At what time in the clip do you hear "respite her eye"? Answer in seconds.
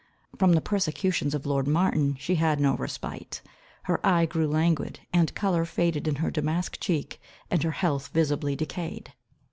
2.75-4.25